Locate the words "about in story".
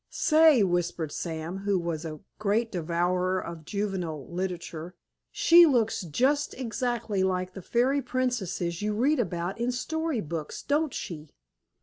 9.19-10.19